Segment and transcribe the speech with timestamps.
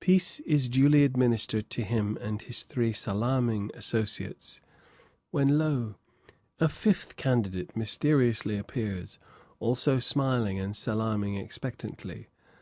[0.00, 4.62] Pice is duly administered to him and his three salaaming associates,
[5.30, 5.96] when, lo!
[6.58, 9.18] a fifth candidate mysteriously appears,
[9.60, 12.28] also smiling and salaaming expectantly.